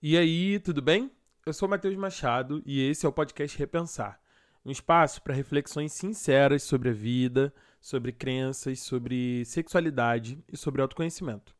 [0.00, 1.10] E aí, tudo bem?
[1.44, 4.20] Eu sou Matheus Machado e esse é o podcast Repensar
[4.64, 11.54] um espaço para reflexões sinceras sobre a vida, sobre crenças, sobre sexualidade e sobre autoconhecimento.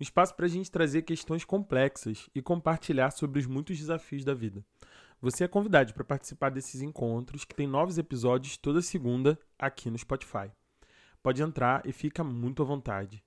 [0.00, 4.34] Um espaço para a gente trazer questões complexas e compartilhar sobre os muitos desafios da
[4.34, 4.64] vida.
[5.20, 9.98] Você é convidado para participar desses encontros, que tem novos episódios toda segunda aqui no
[9.98, 10.50] Spotify.
[11.22, 13.23] Pode entrar e fica muito à vontade.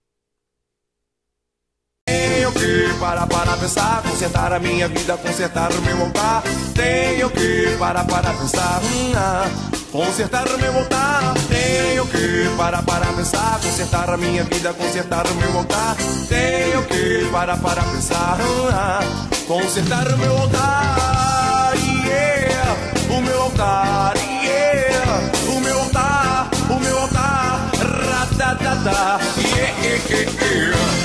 [2.68, 6.44] Que parar para pensar, consertar a minha vida, consertar o meu altar.
[6.76, 9.50] Tenho que parar para pensar, hum, ah,
[9.90, 11.34] consertar o meu altar.
[11.48, 15.96] Tenho que parar para pensar, consertar a minha vida, consertar o meu altar.
[16.28, 19.00] Tenho que parar para pensar, hum, ah,
[19.48, 21.72] consertar o meu altar.
[22.06, 22.76] Yeah,
[23.18, 24.14] o meu altar,
[24.44, 27.72] yeah, o meu altar, o meu altar.
[27.80, 29.20] Ratatata,
[29.56, 30.97] yeah, yeah, yeah.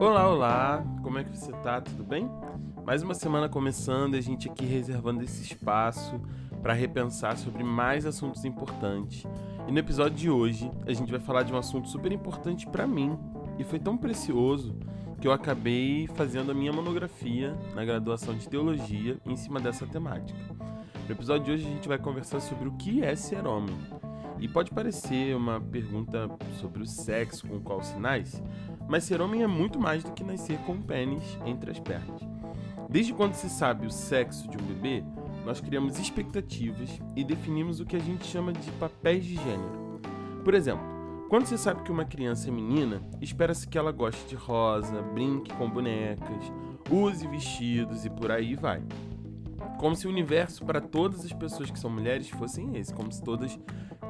[0.00, 0.84] Olá, olá!
[1.02, 1.80] Como é que você tá?
[1.80, 2.30] Tudo bem?
[2.86, 6.20] Mais uma semana começando e a gente aqui reservando esse espaço
[6.62, 9.24] para repensar sobre mais assuntos importantes.
[9.66, 12.86] E no episódio de hoje, a gente vai falar de um assunto super importante para
[12.86, 13.18] mim
[13.58, 14.72] e foi tão precioso
[15.20, 20.38] que eu acabei fazendo a minha monografia na graduação de teologia em cima dessa temática.
[21.08, 23.76] No episódio de hoje a gente vai conversar sobre o que é ser homem.
[24.38, 28.40] E pode parecer uma pergunta sobre o sexo com quais sinais,
[28.88, 32.20] mas ser homem é muito mais do que nascer com um pênis entre as pernas.
[32.88, 35.04] Desde quando se sabe o sexo de um bebê,
[35.44, 40.00] nós criamos expectativas e definimos o que a gente chama de papéis de gênero.
[40.42, 40.84] Por exemplo,
[41.28, 45.52] quando se sabe que uma criança é menina, espera-se que ela goste de rosa, brinque
[45.54, 46.52] com bonecas,
[46.90, 48.82] use vestidos e por aí vai.
[49.78, 53.22] Como se o universo para todas as pessoas que são mulheres fossem esse, como se
[53.22, 53.56] todas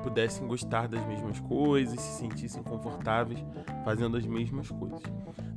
[0.02, 3.38] pudessem gostar das mesmas coisas, se sentissem confortáveis
[3.84, 5.02] fazendo as mesmas coisas.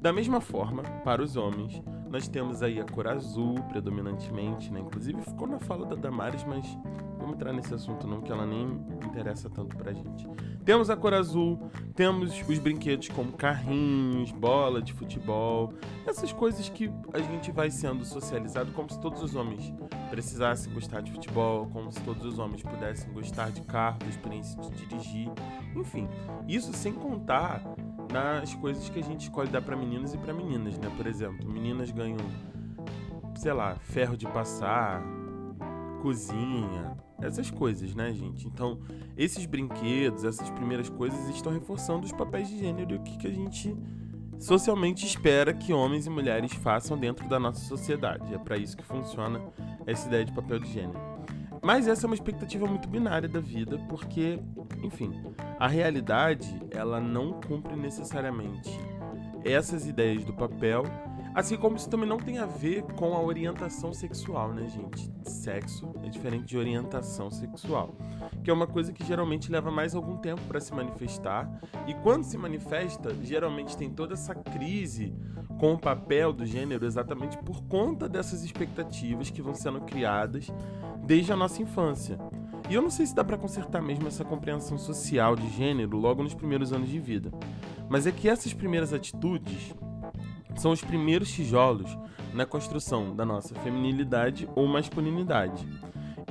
[0.02, 1.82] Da mesma forma, para os homens,
[2.12, 4.82] nós temos aí a cor azul predominantemente, né?
[4.82, 6.66] Inclusive ficou na fala da Damares, mas
[7.18, 8.68] vamos entrar nesse assunto não, que ela nem
[9.06, 10.28] interessa tanto pra gente.
[10.66, 15.74] Temos a cor azul, temos os brinquedos como carrinhos, bola de futebol,
[16.06, 19.74] essas coisas que a gente vai sendo socializado como se todos os homens
[20.10, 24.60] precisassem gostar de futebol, como se todos os homens pudessem gostar de carro, da experiência
[24.62, 25.32] de dirigir,
[25.74, 26.10] enfim.
[26.46, 27.64] Isso sem contar
[28.12, 30.92] nas coisas que a gente escolhe dar para meninos e para meninas, né?
[30.96, 32.18] Por exemplo, meninas ganham,
[33.36, 35.02] sei lá, ferro de passar,
[36.02, 38.48] cozinha, essas coisas, né, gente?
[38.48, 38.80] Então,
[39.16, 43.28] esses brinquedos, essas primeiras coisas estão reforçando os papéis de gênero e o que, que
[43.28, 43.76] a gente
[44.40, 48.34] socialmente espera que homens e mulheres façam dentro da nossa sociedade.
[48.34, 49.40] É para isso que funciona
[49.86, 51.00] essa ideia de papel de gênero.
[51.62, 54.40] Mas essa é uma expectativa muito binária da vida, porque,
[54.82, 55.12] enfim,
[55.60, 58.72] a realidade ela não cumpre necessariamente
[59.46, 60.84] essas ideias do papel,
[61.34, 65.12] assim como isso também não tem a ver com a orientação sexual, né, gente?
[65.24, 67.96] Sexo é diferente de orientação sexual,
[68.44, 71.50] que é uma coisa que geralmente leva mais algum tempo para se manifestar,
[71.88, 75.14] e quando se manifesta, geralmente tem toda essa crise
[75.60, 80.48] com o papel do gênero exatamente por conta dessas expectativas que vão sendo criadas
[81.06, 82.18] desde a nossa infância.
[82.70, 86.24] E eu não sei se dá para consertar mesmo essa compreensão social de gênero logo
[86.24, 87.32] nos primeiros anos de vida.
[87.90, 89.76] Mas é que essas primeiras atitudes
[90.56, 91.98] são os primeiros tijolos
[92.34, 95.68] na construção da nossa feminilidade ou masculinidade.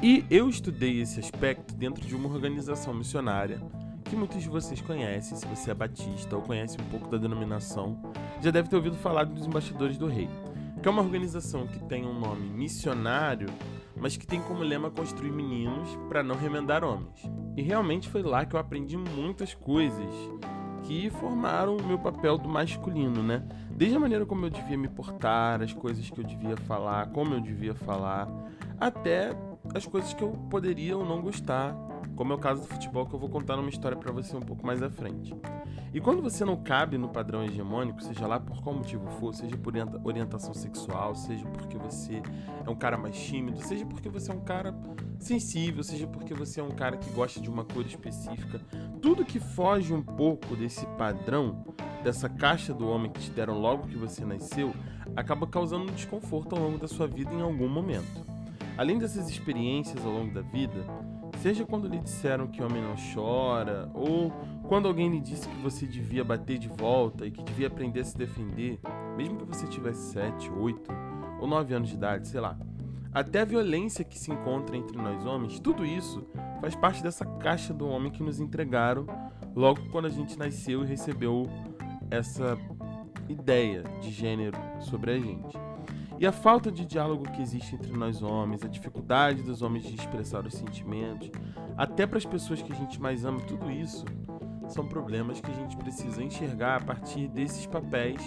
[0.03, 3.61] E eu estudei esse aspecto dentro de uma organização missionária
[4.05, 8.01] que muitos de vocês conhecem, se você é batista ou conhece um pouco da denominação,
[8.41, 10.29] já deve ter ouvido falar dos Embaixadores do Rei,
[10.83, 13.49] que é uma organização que tem um nome missionário
[14.01, 17.23] mas que tem como lema construir meninos para não remendar homens.
[17.57, 20.13] E realmente foi lá que eu aprendi muitas coisas
[20.91, 23.45] que formaram o meu papel do masculino, né?
[23.71, 27.33] Desde a maneira como eu devia me portar, as coisas que eu devia falar, como
[27.33, 28.29] eu devia falar,
[28.81, 29.31] até
[29.73, 31.77] as coisas que eu poderia ou não gostar,
[32.21, 34.43] como é o caso do futebol que eu vou contar numa história para você um
[34.43, 35.35] pouco mais à frente.
[35.91, 39.57] E quando você não cabe no padrão hegemônico, seja lá por qual motivo for, seja
[39.57, 39.73] por
[40.05, 42.21] orientação sexual, seja porque você
[42.67, 44.79] é um cara mais tímido, seja porque você é um cara
[45.19, 48.61] sensível, seja porque você é um cara que gosta de uma cor específica,
[49.01, 51.65] tudo que foge um pouco desse padrão,
[52.05, 54.75] dessa caixa do homem que te deram logo que você nasceu,
[55.17, 58.29] acaba causando um desconforto ao longo da sua vida em algum momento.
[58.77, 60.85] Além dessas experiências ao longo da vida,
[61.41, 64.31] seja quando lhe disseram que homem não chora, ou
[64.69, 68.05] quando alguém lhe disse que você devia bater de volta e que devia aprender a
[68.05, 68.79] se defender,
[69.17, 70.91] mesmo que você tivesse 7, 8
[71.41, 72.59] ou 9 anos de idade, sei lá.
[73.13, 76.25] Até a violência que se encontra entre nós homens, tudo isso
[76.61, 79.07] faz parte dessa caixa do homem que nos entregaram
[79.57, 81.49] logo quando a gente nasceu e recebeu
[82.11, 82.57] essa
[83.29, 85.70] ideia de gênero sobre a gente.
[86.21, 89.95] E a falta de diálogo que existe entre nós homens, a dificuldade dos homens de
[89.95, 91.31] expressar os sentimentos,
[91.79, 94.05] até para as pessoas que a gente mais ama, tudo isso
[94.69, 98.21] são problemas que a gente precisa enxergar a partir desses papéis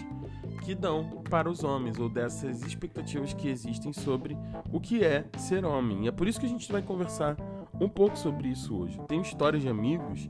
[0.63, 4.35] que dão para os homens ou dessas expectativas que existem sobre
[4.71, 6.05] o que é ser homem.
[6.05, 7.37] E é por isso que a gente vai conversar
[7.79, 8.99] um pouco sobre isso hoje.
[9.07, 10.27] Tenho histórias de amigos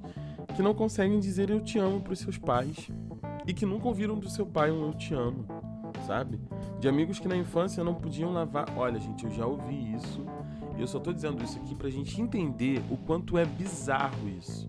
[0.53, 2.91] que não conseguem dizer eu te amo para os seus pais
[3.47, 5.62] e que nunca ouviram do seu pai um eu te amo
[6.03, 6.39] sabe?
[6.79, 8.65] De amigos que na infância não podiam lavar.
[8.75, 10.25] Olha, gente, eu já ouvi isso.
[10.77, 14.67] E eu só tô dizendo isso aqui pra gente entender o quanto é bizarro isso.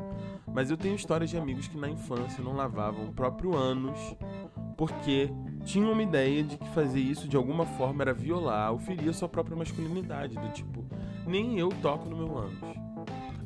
[0.52, 3.98] Mas eu tenho histórias de amigos que na infância não lavavam o próprio ânus
[4.76, 5.30] porque
[5.64, 9.12] tinham uma ideia de que fazer isso de alguma forma era violar ou ferir a
[9.12, 10.36] sua própria masculinidade.
[10.36, 10.84] Do tipo,
[11.26, 12.58] nem eu toco no meu ânus.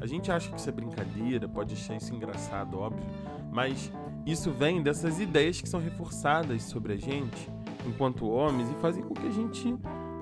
[0.00, 3.04] A gente acha que isso é brincadeira, pode achar isso engraçado, óbvio,
[3.50, 3.92] mas
[4.24, 7.50] isso vem dessas ideias que são reforçadas sobre a gente
[7.86, 9.76] enquanto homens e fazem com que a gente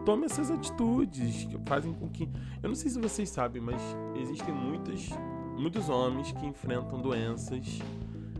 [0.05, 2.29] tome essas atitudes, fazem com que.
[2.62, 3.82] Eu não sei se vocês sabem, mas
[4.14, 5.11] existem muitas,
[5.58, 7.81] muitos homens que enfrentam doenças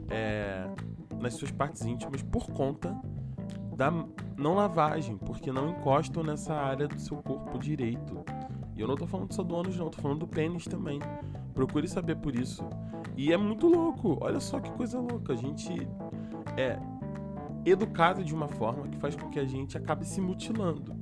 [0.09, 0.69] é,
[1.21, 2.97] nas suas partes íntimas por conta
[3.77, 3.91] da
[4.39, 8.25] não lavagem, porque não encostam nessa área do seu corpo direito.
[8.77, 11.01] E eu não tô falando só do ânus, não, tô falando do pênis também.
[11.55, 12.65] Procure saber por isso.
[13.17, 15.33] E é muito louco, olha só que coisa louca.
[15.33, 15.89] A gente
[16.57, 16.79] é
[17.71, 20.95] educado de uma forma que faz com que a gente acabe se mutilando.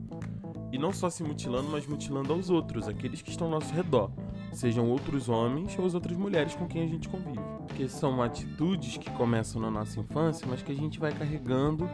[0.72, 4.10] E não só se mutilando, mas mutilando aos outros, aqueles que estão ao nosso redor,
[4.52, 7.38] sejam outros homens ou as outras mulheres com quem a gente convive.
[7.66, 11.88] Porque são atitudes que começam na nossa infância, mas que a gente vai carregando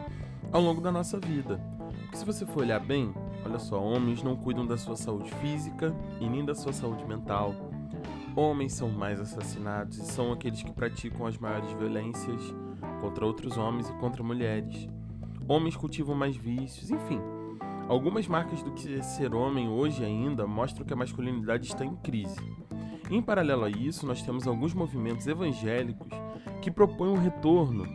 [0.51, 1.61] ao longo da nossa vida.
[2.01, 3.13] Porque se você for olhar bem,
[3.45, 7.53] olha só, homens não cuidam da sua saúde física e nem da sua saúde mental.
[8.35, 12.41] Homens são mais assassinados e são aqueles que praticam as maiores violências
[12.99, 14.87] contra outros homens e contra mulheres.
[15.47, 17.19] Homens cultivam mais vícios, enfim.
[17.87, 21.95] Algumas marcas do que é ser homem hoje ainda mostram que a masculinidade está em
[21.97, 22.39] crise.
[23.09, 26.07] Em paralelo a isso, nós temos alguns movimentos evangélicos
[26.61, 27.85] que propõem um retorno,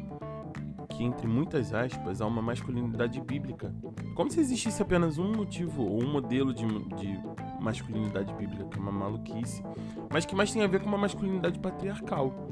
[0.90, 3.74] que entre muitas aspas, a uma masculinidade bíblica.
[4.14, 7.18] Como se existisse apenas um motivo ou um modelo de, de
[7.60, 9.62] masculinidade bíblica, que é uma maluquice,
[10.12, 12.48] mas que mais tem a ver com uma masculinidade patriarcal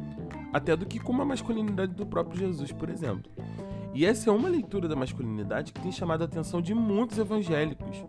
[0.54, 3.28] até do que com uma masculinidade do próprio Jesus, por exemplo.
[3.92, 8.04] E essa é uma leitura da masculinidade que tem chamado a atenção de muitos evangélicos,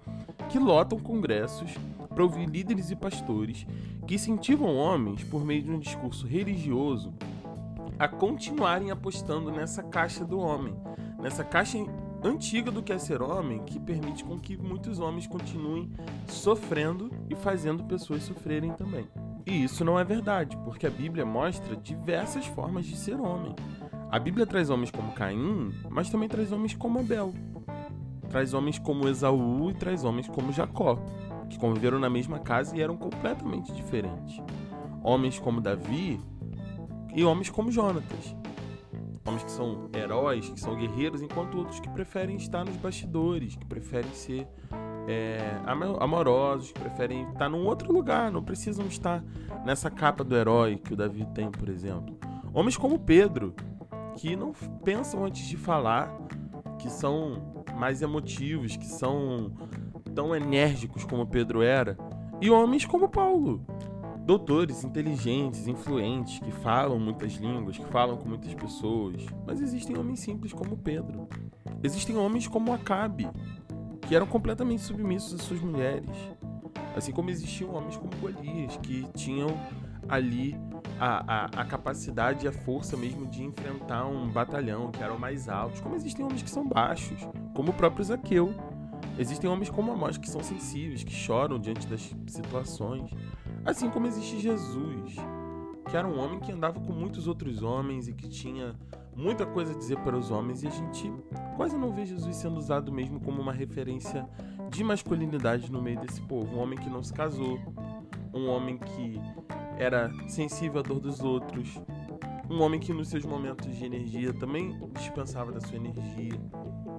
[0.48, 1.74] que lotam congressos
[2.08, 3.66] para ouvir líderes e pastores
[4.08, 7.12] que incentivam homens, por meio de um discurso religioso,
[7.98, 10.76] a continuarem apostando nessa caixa do homem,
[11.20, 11.80] nessa caixa
[12.24, 15.92] antiga do que é ser homem, que permite com que muitos homens continuem
[16.28, 19.08] sofrendo e fazendo pessoas sofrerem também.
[19.46, 23.56] E isso não é verdade, porque a Bíblia mostra diversas formas de ser homem.
[24.10, 27.32] A Bíblia traz homens como Caim, mas também traz homens como Abel.
[28.30, 30.98] Traz homens como Esaú e traz homens como Jacó,
[31.48, 34.42] que conviveram na mesma casa e eram completamente diferentes.
[35.04, 36.20] Homens como Davi
[37.14, 38.36] e homens como Jonatas.
[39.28, 43.66] Homens que são heróis, que são guerreiros, enquanto outros que preferem estar nos bastidores, que
[43.66, 44.48] preferem ser
[45.08, 45.40] é,
[46.00, 49.24] amorosos, que preferem estar num outro lugar, não precisam estar
[49.66, 52.18] nessa capa do herói que o Davi tem, por exemplo.
[52.54, 53.54] Homens como Pedro,
[54.16, 56.16] que não pensam antes de falar,
[56.80, 59.52] que são mais emotivos, que são
[60.14, 61.98] tão enérgicos como Pedro era,
[62.42, 63.66] e homens como Paulo,
[64.26, 69.26] doutores inteligentes, influentes, que falam muitas línguas, que falam com muitas pessoas.
[69.46, 71.28] Mas existem homens simples como Pedro.
[71.84, 73.30] Existem homens como Acabe,
[74.08, 76.10] que eram completamente submissos às suas mulheres.
[76.96, 79.50] Assim como existiam homens como Golias, que tinham
[80.08, 80.56] ali
[81.00, 85.50] a, a, a, capacidade e a força mesmo de enfrentar um batalhão, que eram mais
[85.50, 85.82] altos.
[85.82, 87.20] Como existem homens que são baixos,
[87.54, 88.54] como o próprio Zaqueu.
[89.18, 93.10] Existem homens como Amós que são sensíveis, que choram diante das situações.
[93.64, 95.16] Assim como existe Jesus,
[95.90, 98.76] que era um homem que andava com muitos outros homens e que tinha
[99.16, 101.12] muita coisa a dizer para os homens e a gente
[101.56, 104.28] quase não vê Jesus sendo usado mesmo como uma referência
[104.70, 106.56] de masculinidade no meio desse povo.
[106.56, 107.60] Um homem que não se casou,
[108.34, 109.20] um homem que
[109.78, 111.80] era sensível à dor dos outros,
[112.50, 116.40] um homem que nos seus momentos de energia também dispensava da sua energia,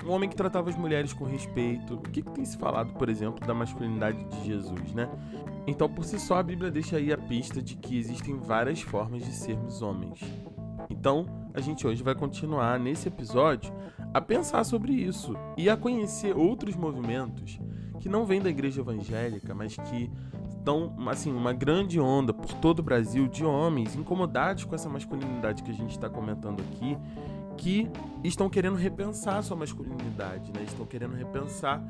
[0.05, 1.95] um homem que tratava as mulheres com respeito.
[1.95, 5.09] O que, que tem se falado, por exemplo, da masculinidade de Jesus, né?
[5.67, 9.25] Então, por si só, a Bíblia deixa aí a pista de que existem várias formas
[9.25, 10.21] de sermos homens.
[10.89, 13.73] Então, a gente hoje vai continuar nesse episódio
[14.13, 17.59] a pensar sobre isso e a conhecer outros movimentos
[17.99, 20.11] que não vêm da igreja evangélica, mas que
[20.61, 25.63] Então, assim, uma grande onda por todo o Brasil de homens incomodados com essa masculinidade
[25.63, 26.99] que a gente está comentando aqui,
[27.57, 27.89] que
[28.23, 30.63] estão querendo repensar sua masculinidade, né?
[30.65, 31.83] Estão querendo repensar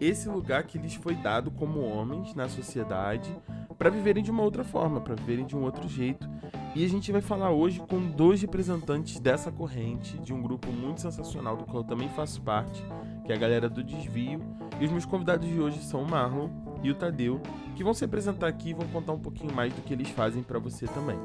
[0.00, 3.34] esse lugar que lhes foi dado como homens na sociedade
[3.78, 6.28] para viverem de uma outra forma, para viverem de um outro jeito.
[6.76, 11.00] E a gente vai falar hoje com dois representantes dessa corrente, de um grupo muito
[11.00, 12.82] sensacional do qual eu também faço parte,
[13.24, 14.40] que é a galera do Desvio.
[14.80, 16.48] E os meus convidados de hoje são o Marlon
[16.82, 17.40] e o Tadeu,
[17.76, 20.42] que vão se apresentar aqui e vão contar um pouquinho mais do que eles fazem
[20.42, 21.16] para você também.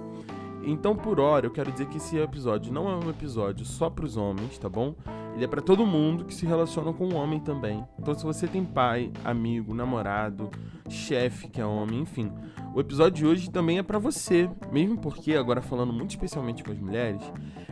[0.64, 4.06] Então, por hora, eu quero dizer que esse episódio não é um episódio só para
[4.06, 4.94] os homens, tá bom?
[5.34, 7.84] Ele é para todo mundo que se relaciona com o homem também.
[7.98, 10.50] Então, se você tem pai, amigo, namorado,
[10.90, 12.32] chefe que é homem, enfim,
[12.76, 16.72] o episódio de hoje também é para você, mesmo porque agora falando muito especialmente com
[16.72, 17.22] as mulheres,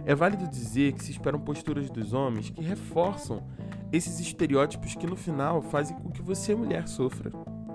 [0.05, 3.43] é válido dizer que se esperam posturas dos homens que reforçam
[3.91, 7.31] esses estereótipos que no final fazem com que você, mulher, sofra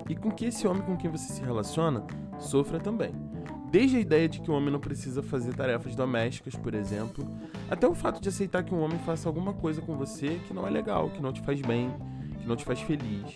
[0.08, 2.04] e com que esse homem com quem você se relaciona
[2.38, 3.12] sofra também.
[3.72, 7.26] Desde a ideia de que o homem não precisa fazer tarefas domésticas, por exemplo,
[7.70, 10.66] até o fato de aceitar que um homem faça alguma coisa com você que não
[10.66, 11.90] é legal, que não te faz bem,
[12.38, 13.34] que não te faz feliz.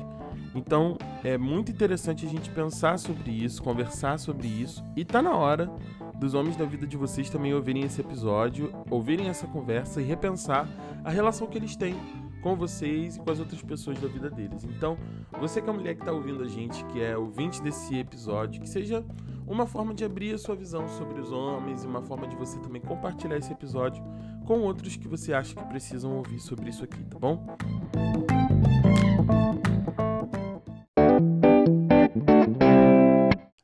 [0.55, 5.35] Então, é muito interessante a gente pensar sobre isso, conversar sobre isso, e tá na
[5.35, 5.73] hora
[6.21, 10.69] dos homens da vida de vocês também ouvirem esse episódio, ouvirem essa conversa e repensar
[11.02, 11.97] a relação que eles têm
[12.43, 14.64] com vocês e com as outras pessoas da vida deles.
[14.64, 14.99] Então,
[15.40, 18.61] você que é a mulher que está ouvindo a gente, que é ouvinte desse episódio,
[18.61, 19.02] que seja
[19.47, 22.59] uma forma de abrir a sua visão sobre os homens e uma forma de você
[22.59, 24.03] também compartilhar esse episódio
[24.45, 27.47] com outros que você acha que precisam ouvir sobre isso aqui, tá bom?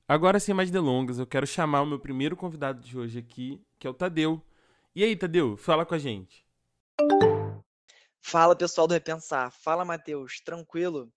[0.07, 3.87] Agora, sem mais delongas, eu quero chamar o meu primeiro convidado de hoje aqui, que
[3.87, 4.41] é o Tadeu.
[4.95, 6.47] E aí, Tadeu, fala com a gente.
[8.21, 11.11] Fala pessoal do Repensar, fala Matheus, tranquilo?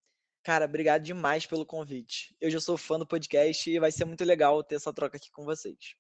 [0.46, 2.36] Cara, obrigado demais pelo convite.
[2.40, 5.32] Eu já sou fã do podcast e vai ser muito legal ter essa troca aqui
[5.32, 5.96] com vocês.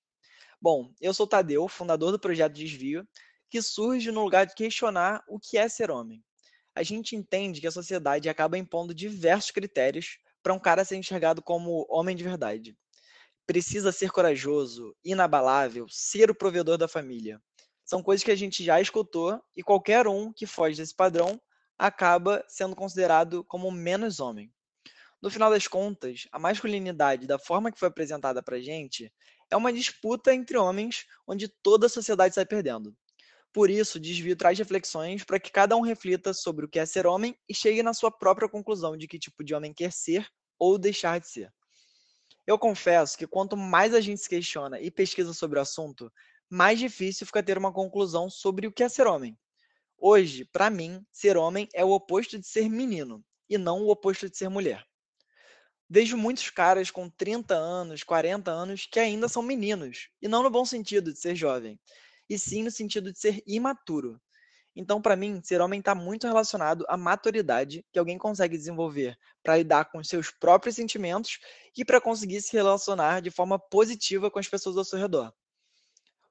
[0.61, 3.07] Bom, eu sou o Tadeu, fundador do projeto Desvio,
[3.49, 6.23] que surge no lugar de questionar o que é ser homem.
[6.75, 11.41] A gente entende que a sociedade acaba impondo diversos critérios para um cara ser enxergado
[11.41, 12.77] como homem de verdade.
[13.47, 17.41] Precisa ser corajoso, inabalável, ser o provedor da família
[17.85, 21.39] são coisas que a gente já escutou e qualquer um que foge desse padrão
[21.77, 24.51] acaba sendo considerado como menos homem.
[25.21, 29.11] No final das contas, a masculinidade, da forma que foi apresentada para a gente,
[29.49, 32.95] é uma disputa entre homens onde toda a sociedade sai perdendo.
[33.51, 36.85] Por isso, o desvio traz reflexões para que cada um reflita sobre o que é
[36.85, 40.27] ser homem e chegue na sua própria conclusão de que tipo de homem quer ser
[40.59, 41.53] ou deixar de ser.
[42.45, 46.11] Eu confesso que quanto mais a gente se questiona e pesquisa sobre o assunto,
[46.49, 49.37] mais difícil fica ter uma conclusão sobre o que é ser homem.
[49.97, 54.29] Hoje, para mim, ser homem é o oposto de ser menino e não o oposto
[54.29, 54.85] de ser mulher.
[55.89, 60.49] Vejo muitos caras com 30 anos, 40 anos que ainda são meninos, e não no
[60.49, 61.79] bom sentido de ser jovem,
[62.29, 64.19] e sim no sentido de ser imaturo.
[64.75, 69.57] Então, para mim, ser homem está muito relacionado à maturidade que alguém consegue desenvolver para
[69.57, 71.39] lidar com seus próprios sentimentos
[71.77, 75.33] e para conseguir se relacionar de forma positiva com as pessoas ao seu redor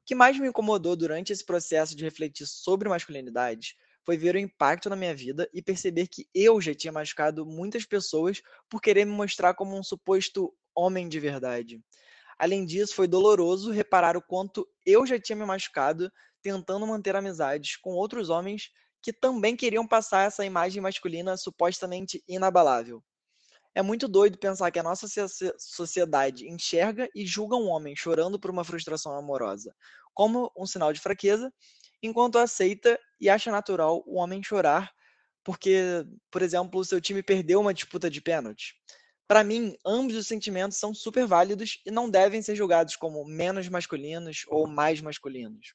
[0.05, 4.91] que mais me incomodou durante esse processo de refletir sobre masculinidade foi ver o impacto
[4.91, 9.13] na minha vida e perceber que eu já tinha machucado muitas pessoas por querer me
[9.13, 11.81] mostrar como um suposto homem de verdade.
[12.39, 16.11] Além disso, foi doloroso reparar o quanto eu já tinha me machucado
[16.43, 18.71] tentando manter amizades com outros homens
[19.03, 23.03] que também queriam passar essa imagem masculina supostamente inabalável.
[23.75, 25.07] É muito doido pensar que a nossa
[25.59, 29.75] sociedade enxerga e julga um homem chorando por uma frustração amorosa
[30.15, 31.53] como um sinal de fraqueza,
[32.01, 34.95] enquanto aceita e acha natural o homem chorar
[35.45, 38.75] porque, por exemplo, o seu time perdeu uma disputa de pênalti.
[39.29, 43.69] Para mim, ambos os sentimentos são super válidos e não devem ser julgados como menos
[43.69, 45.75] masculinos ou mais masculinos.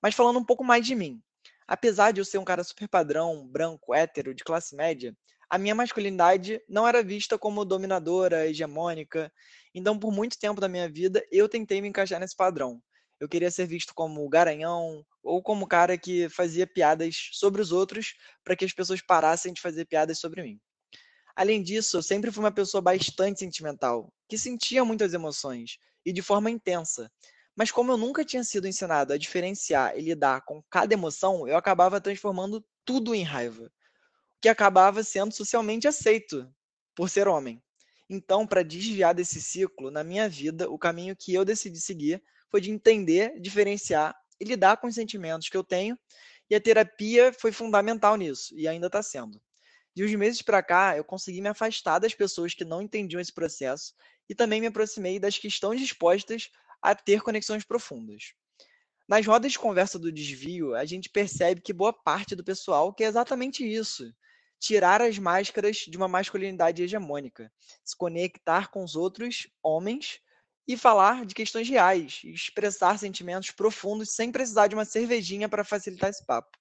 [0.00, 1.20] Mas falando um pouco mais de mim,
[1.66, 5.14] apesar de eu ser um cara super padrão, branco, hétero, de classe média,
[5.50, 9.32] a minha masculinidade não era vista como dominadora, hegemônica.
[9.74, 12.80] Então, por muito tempo da minha vida, eu tentei me encaixar nesse padrão.
[13.18, 18.14] Eu queria ser visto como garanhão ou como cara que fazia piadas sobre os outros
[18.44, 20.58] para que as pessoas parassem de fazer piadas sobre mim.
[21.34, 26.22] Além disso, eu sempre fui uma pessoa bastante sentimental, que sentia muitas emoções e de
[26.22, 27.10] forma intensa.
[27.56, 31.56] Mas como eu nunca tinha sido ensinado a diferenciar e lidar com cada emoção, eu
[31.56, 33.70] acabava transformando tudo em raiva
[34.40, 36.48] que acabava sendo socialmente aceito
[36.94, 37.62] por ser homem.
[38.08, 42.60] Então, para desviar desse ciclo, na minha vida, o caminho que eu decidi seguir foi
[42.60, 45.96] de entender, diferenciar e lidar com os sentimentos que eu tenho,
[46.48, 49.40] e a terapia foi fundamental nisso, e ainda está sendo.
[49.94, 53.32] De uns meses para cá, eu consegui me afastar das pessoas que não entendiam esse
[53.32, 53.94] processo
[54.28, 58.32] e também me aproximei das que estão dispostas a ter conexões profundas.
[59.08, 63.04] Nas rodas de conversa do desvio, a gente percebe que boa parte do pessoal quer
[63.04, 64.12] exatamente isso:
[64.60, 67.50] tirar as máscaras de uma masculinidade hegemônica,
[67.82, 70.20] se conectar com os outros homens
[70.68, 76.10] e falar de questões reais, expressar sentimentos profundos sem precisar de uma cervejinha para facilitar
[76.10, 76.56] esse papo.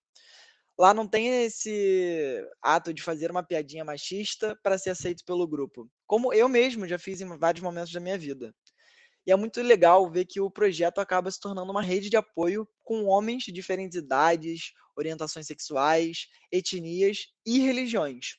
[0.80, 5.92] Lá não tem esse ato de fazer uma piadinha machista para ser aceito pelo grupo,
[6.08, 8.56] como eu mesmo já fiz em vários momentos da minha vida.
[9.30, 12.68] E é muito legal ver que o projeto acaba se tornando uma rede de apoio
[12.84, 18.38] com homens de diferentes idades, orientações sexuais, etnias e religiões.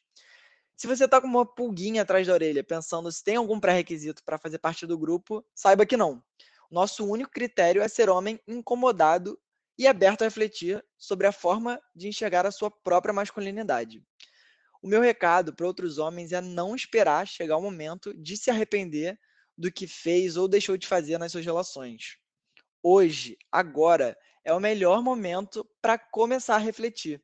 [0.77, 4.37] Se você está com uma pulguinha atrás da orelha, pensando se tem algum pré-requisito para
[4.37, 6.21] fazer parte do grupo, saiba que não.
[6.69, 9.39] Nosso único critério é ser homem incomodado
[9.79, 14.03] e aberto a refletir sobre a forma de enxergar a sua própria masculinidade.
[14.83, 19.17] O meu recado para outros homens é não esperar chegar o momento de se arrepender
[19.61, 22.17] do que fez ou deixou de fazer nas suas relações.
[22.83, 27.23] Hoje, agora, é o melhor momento para começar a refletir.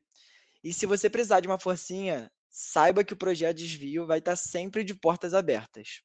[0.63, 4.83] E se você precisar de uma forcinha, saiba que o projeto Desvio vai estar sempre
[4.83, 6.01] de portas abertas.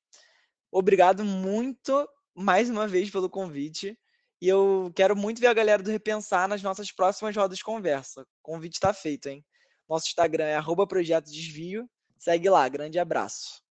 [0.70, 3.98] Obrigado muito mais uma vez pelo convite.
[4.40, 8.26] E eu quero muito ver a galera do Repensar nas nossas próximas rodas de conversa.
[8.42, 9.44] Convite está feito, hein?
[9.88, 11.88] Nosso Instagram é arroba Projeto Desvio.
[12.18, 13.62] Segue lá, grande abraço.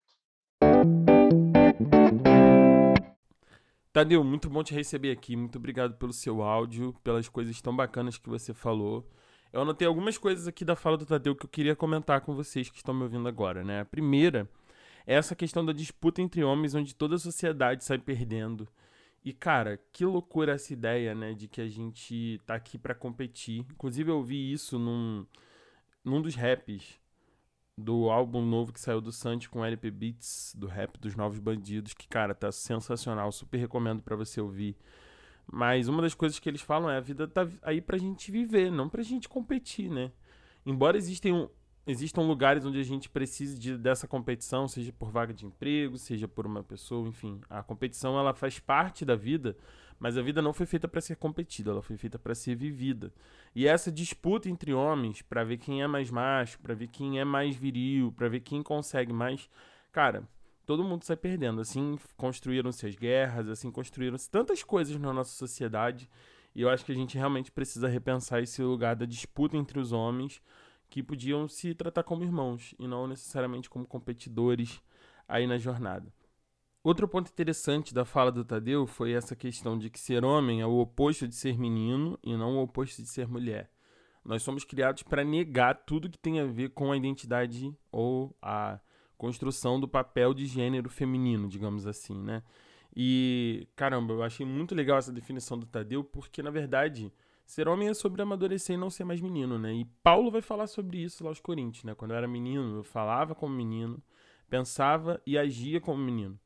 [3.93, 5.35] Tadeu, muito bom te receber aqui.
[5.35, 9.05] Muito obrigado pelo seu áudio, pelas coisas tão bacanas que você falou.
[9.51, 12.69] Eu anotei algumas coisas aqui da fala do Tadeu que eu queria comentar com vocês
[12.69, 13.81] que estão me ouvindo agora, né?
[13.81, 14.49] A primeira
[15.05, 18.65] é essa questão da disputa entre homens, onde toda a sociedade sai perdendo.
[19.25, 21.33] E, cara, que loucura essa ideia, né?
[21.33, 23.65] De que a gente tá aqui para competir.
[23.71, 25.25] Inclusive, eu vi isso num,
[26.01, 27.00] num dos raps
[27.77, 31.93] do álbum novo que saiu do Santi com LP Beats, do rap dos Novos Bandidos,
[31.93, 33.31] que, cara, tá sensacional.
[33.31, 34.75] Super recomendo para você ouvir.
[35.51, 38.71] Mas uma das coisas que eles falam é a vida tá aí pra gente viver,
[38.71, 40.11] não pra gente competir, né?
[40.65, 41.49] Embora existem,
[41.85, 46.27] existam lugares onde a gente precise de, dessa competição, seja por vaga de emprego, seja
[46.27, 49.57] por uma pessoa, enfim, a competição ela faz parte da vida,
[50.01, 53.13] mas a vida não foi feita para ser competida, ela foi feita para ser vivida.
[53.53, 57.23] E essa disputa entre homens para ver quem é mais macho, para ver quem é
[57.23, 59.47] mais viril, para ver quem consegue mais,
[59.91, 60.27] cara,
[60.65, 61.61] todo mundo sai perdendo.
[61.61, 66.09] Assim construíram-se as guerras, assim construíram-se tantas coisas na nossa sociedade.
[66.55, 69.91] E eu acho que a gente realmente precisa repensar esse lugar da disputa entre os
[69.91, 70.41] homens
[70.89, 74.81] que podiam se tratar como irmãos e não necessariamente como competidores
[75.27, 76.11] aí na jornada.
[76.83, 80.65] Outro ponto interessante da fala do Tadeu foi essa questão de que ser homem é
[80.65, 83.69] o oposto de ser menino e não o oposto de ser mulher.
[84.25, 88.79] Nós somos criados para negar tudo que tem a ver com a identidade ou a
[89.15, 92.41] construção do papel de gênero feminino, digamos assim, né?
[92.95, 97.13] E, caramba, eu achei muito legal essa definição do Tadeu, porque, na verdade,
[97.45, 99.71] ser homem é sobre amadurecer e não ser mais menino, né?
[99.71, 101.93] E Paulo vai falar sobre isso lá aos Coríntios, né?
[101.93, 104.01] Quando eu era menino, eu falava como menino,
[104.49, 106.39] pensava e agia como menino.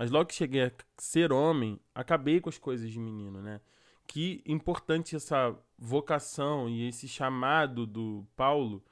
[0.00, 3.60] Mas logo que cheguei a ser homem, acabei com as coisas de menino, né?
[4.06, 8.82] Que importante essa vocação e esse chamado do Paulo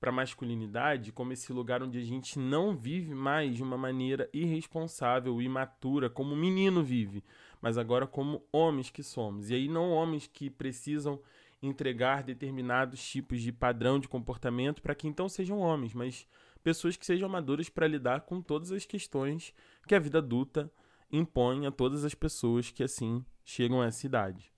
[0.00, 5.40] para masculinidade como esse lugar onde a gente não vive mais de uma maneira irresponsável
[5.40, 7.22] imatura como o menino vive,
[7.62, 9.50] mas agora como homens que somos.
[9.50, 11.20] E aí não homens que precisam
[11.62, 16.26] entregar determinados tipos de padrão de comportamento para que então sejam homens, mas
[16.68, 19.54] pessoas que sejam maduras para lidar com todas as questões
[19.86, 20.70] que a vida adulta
[21.10, 24.52] impõe a todas as pessoas que assim chegam a essa idade.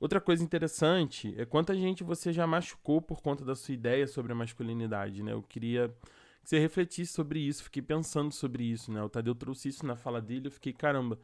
[0.00, 4.32] Outra coisa interessante é quanta gente você já machucou por conta da sua ideia sobre
[4.32, 5.34] a masculinidade, né?
[5.34, 5.94] Eu queria
[6.42, 9.00] que você refletisse sobre isso, fiquei pensando sobre isso, né?
[9.00, 11.16] O Tadeu trouxe isso na fala dele, eu fiquei, caramba,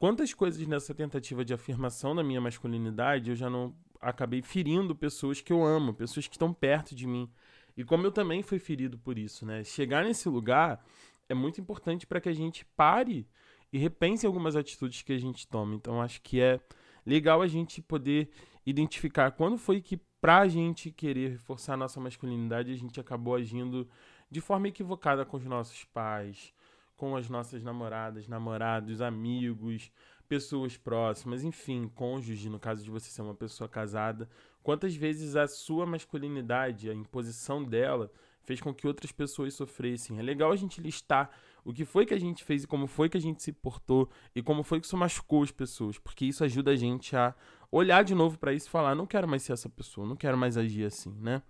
[0.00, 5.40] quantas coisas nessa tentativa de afirmação da minha masculinidade eu já não acabei ferindo pessoas
[5.40, 7.30] que eu amo, pessoas que estão perto de mim.
[7.76, 9.64] E como eu também fui ferido por isso, né?
[9.64, 10.84] Chegar nesse lugar
[11.28, 13.26] é muito importante para que a gente pare
[13.72, 15.74] e repense algumas atitudes que a gente toma.
[15.74, 16.60] Então acho que é
[17.06, 18.30] legal a gente poder
[18.66, 23.88] identificar quando foi que pra gente querer reforçar a nossa masculinidade a gente acabou agindo
[24.30, 26.52] de forma equivocada com os nossos pais,
[26.96, 29.90] com as nossas namoradas, namorados, amigos,
[30.28, 34.28] pessoas próximas, enfim, cônjuge, no caso de você ser uma pessoa casada.
[34.62, 38.10] Quantas vezes a sua masculinidade, a imposição dela,
[38.42, 40.18] fez com que outras pessoas sofressem?
[40.18, 41.30] É legal a gente listar
[41.64, 44.08] o que foi que a gente fez e como foi que a gente se portou
[44.34, 47.34] e como foi que isso machucou as pessoas, porque isso ajuda a gente a
[47.70, 50.36] olhar de novo para isso e falar: não quero mais ser essa pessoa, não quero
[50.36, 51.42] mais agir assim, né?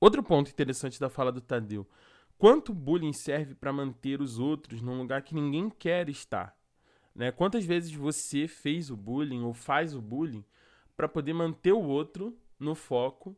[0.00, 1.86] Outro ponto interessante da fala do Tadeu:
[2.38, 6.56] quanto bullying serve para manter os outros num lugar que ninguém quer estar?
[7.14, 7.32] Né?
[7.32, 10.44] Quantas vezes você fez o bullying ou faz o bullying
[10.96, 13.36] para poder manter o outro no foco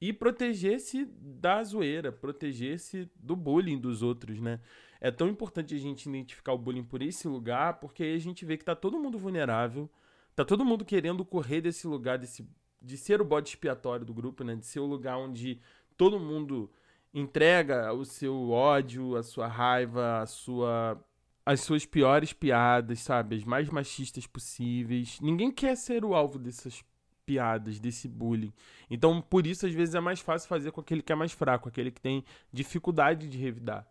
[0.00, 4.60] e proteger-se da zoeira, proteger-se do bullying dos outros, né?
[5.00, 8.44] É tão importante a gente identificar o bullying por esse lugar, porque aí a gente
[8.44, 9.90] vê que tá todo mundo vulnerável,
[10.34, 12.48] tá todo mundo querendo correr desse lugar, desse,
[12.80, 14.56] de ser o bode expiatório do grupo, né?
[14.56, 15.60] De ser o lugar onde
[15.96, 16.70] todo mundo
[17.12, 21.02] entrega o seu ódio, a sua raiva, a sua
[21.46, 23.36] as suas piores piadas, sabe?
[23.36, 25.20] As mais machistas possíveis.
[25.20, 26.82] Ninguém quer ser o alvo dessas
[27.24, 28.52] piadas, desse bullying.
[28.90, 31.68] Então, por isso, às vezes, é mais fácil fazer com aquele que é mais fraco,
[31.68, 33.86] aquele que tem dificuldade de revidar.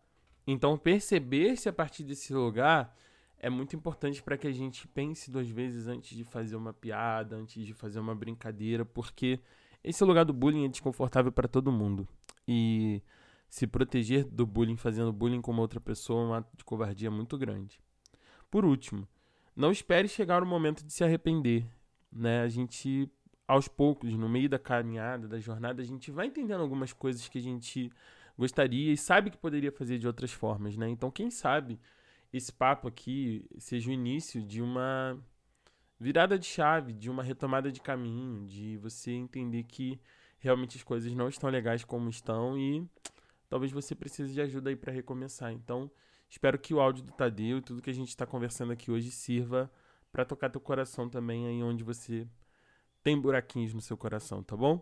[0.46, 2.96] Então, perceber-se a partir desse lugar
[3.40, 7.36] é muito importante para que a gente pense duas vezes antes de fazer uma piada,
[7.36, 9.40] antes de fazer uma brincadeira, porque
[9.84, 12.08] esse lugar do bullying é desconfortável para todo mundo.
[12.48, 13.02] E
[13.50, 17.12] se proteger do bullying fazendo bullying com uma outra pessoa é um ato de covardia
[17.12, 17.82] muito grande.
[18.50, 19.06] Por último,
[19.56, 21.68] não espere chegar o momento de se arrepender.
[22.12, 22.42] Né?
[22.42, 23.12] A gente
[23.48, 27.38] aos poucos, no meio da caminhada, da jornada, a gente vai entendendo algumas coisas que
[27.38, 27.92] a gente
[28.38, 30.88] gostaria e sabe que poderia fazer de outras formas, né?
[30.90, 31.80] Então, quem sabe
[32.32, 35.20] esse papo aqui seja o início de uma
[36.00, 40.00] virada de chave, de uma retomada de caminho, de você entender que
[40.40, 42.86] realmente as coisas não estão legais como estão e
[43.48, 45.54] talvez você precise de ajuda aí para recomeçar.
[45.54, 45.90] Então,
[46.30, 49.12] espero que o áudio do Tadeu e tudo que a gente está conversando aqui hoje
[49.12, 49.72] sirva
[50.12, 52.28] para tocar teu coração também aí onde você
[53.04, 54.82] tem buraquinhos no seu coração, tá bom?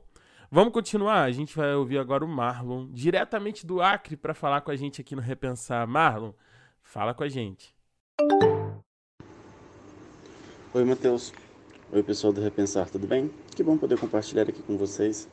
[0.49, 1.23] Vamos continuar?
[1.23, 5.01] A gente vai ouvir agora o Marlon, diretamente do Acre, para falar com a gente
[5.01, 5.87] aqui no Repensar.
[5.87, 6.31] Marlon,
[6.83, 7.73] fala com a gente.
[10.73, 11.33] Oi, Matheus.
[11.91, 13.31] Oi, pessoal do Repensar, tudo bem?
[13.55, 15.27] Que bom poder compartilhar aqui com vocês.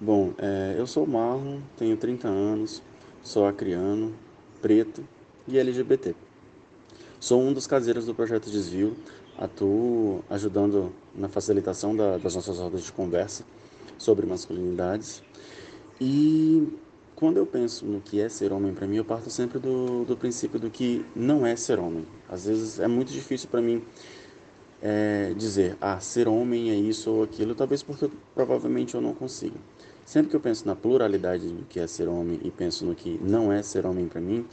[0.00, 2.82] Bom, é, eu sou o Marlon, tenho 30 anos,
[3.22, 4.14] sou acriano,
[4.60, 5.06] preto
[5.48, 6.14] e LGBT.
[7.18, 8.96] Sou um dos caseiros do projeto Desvio,
[9.38, 13.44] atuo ajudando na facilitação da, das nossas rodas de conversa
[13.98, 15.22] sobre masculinidades.
[16.00, 16.68] E
[17.14, 20.16] quando eu penso no que é ser homem para mim, eu parto sempre do, do
[20.16, 22.04] princípio do que não é ser homem.
[22.28, 23.82] Às vezes é muito difícil para mim
[24.82, 29.56] é, dizer, ah, ser homem é isso ou aquilo, talvez porque provavelmente eu não consiga.
[30.04, 33.20] Sempre que eu penso na pluralidade do que é ser homem e penso no que
[33.22, 34.44] não é ser homem para mim,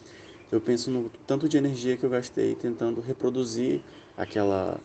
[0.51, 3.81] eu penso no tanto de energia que eu gastei tentando reproduzir
[4.19, 4.79] aquela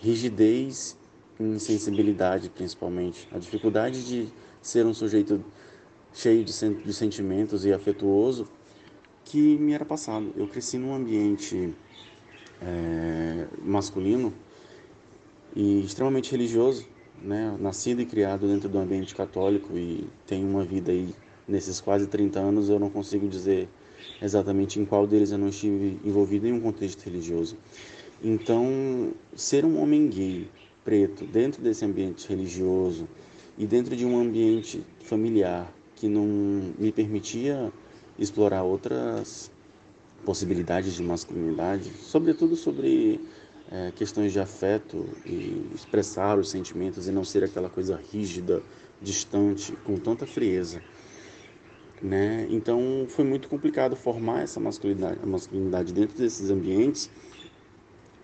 [0.00, 0.96] rigidez
[1.38, 4.28] insensibilidade principalmente, a dificuldade de
[4.60, 5.42] ser um sujeito
[6.12, 8.48] cheio de, de sentimentos e afetuoso
[9.24, 10.32] que me era passado.
[10.36, 11.74] Eu cresci num ambiente
[12.60, 14.32] é, masculino
[15.54, 16.86] e extremamente religioso,
[17.22, 17.56] né?
[17.60, 21.14] Nascido e criado dentro do ambiente católico e tenho uma vida aí
[21.46, 23.68] nesses quase 30 anos, eu não consigo dizer
[24.20, 27.56] exatamente em qual deles eu não estive envolvido em um contexto religioso.
[28.26, 30.48] Então, ser um homem gay
[30.82, 33.06] preto dentro desse ambiente religioso
[33.58, 36.24] e dentro de um ambiente familiar que não
[36.78, 37.70] me permitia
[38.18, 39.50] explorar outras
[40.24, 43.20] possibilidades de masculinidade, sobretudo sobre
[43.70, 48.62] é, questões de afeto e expressar os sentimentos e não ser aquela coisa rígida,
[49.02, 50.80] distante, com tanta frieza.
[52.00, 52.46] Né?
[52.48, 57.10] Então foi muito complicado formar essa masculinidade, masculinidade dentro desses ambientes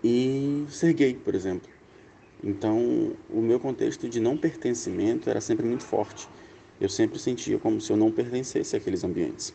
[0.03, 1.69] e ser gay, por exemplo.
[2.43, 6.29] Então, o meu contexto de não pertencimento era sempre muito forte.
[6.81, 9.53] Eu sempre sentia como se eu não pertencesse àqueles ambientes.